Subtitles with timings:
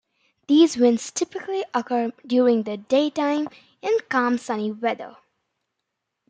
[0.47, 3.47] These winds typically occur during the daytime
[3.83, 5.15] in calm sunny weather.